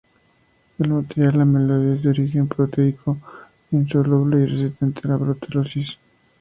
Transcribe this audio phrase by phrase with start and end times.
[0.79, 3.19] El material amiloide es de origen proteico,
[3.69, 5.99] insoluble y resistente a la proteólisis.